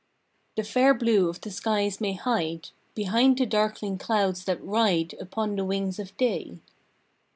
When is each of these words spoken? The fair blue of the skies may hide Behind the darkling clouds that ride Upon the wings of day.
The 0.55 0.63
fair 0.63 0.95
blue 0.95 1.29
of 1.29 1.41
the 1.41 1.51
skies 1.51 2.01
may 2.01 2.13
hide 2.13 2.69
Behind 2.95 3.37
the 3.37 3.45
darkling 3.45 3.99
clouds 3.99 4.45
that 4.45 4.59
ride 4.63 5.13
Upon 5.19 5.55
the 5.55 5.63
wings 5.63 5.99
of 5.99 6.17
day. 6.17 6.57